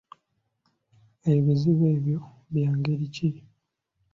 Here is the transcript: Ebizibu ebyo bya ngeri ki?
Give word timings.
Ebizibu 1.33 1.83
ebyo 1.95 2.17
bya 2.51 2.69
ngeri 2.77 3.07
ki? 3.15 3.29